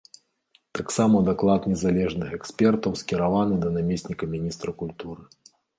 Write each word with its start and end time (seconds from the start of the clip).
Таксама 0.79 1.21
даклад 1.27 1.61
незалежных 1.73 2.33
экспертаў 2.39 2.91
скіраваны 3.05 3.55
да 3.65 3.69
намесніка 3.79 4.23
міністра 4.37 4.71
культуры. 4.83 5.23